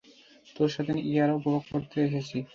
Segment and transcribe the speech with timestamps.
[0.55, 2.37] তোর সাথে new year উপভোগ করতে এসেছি!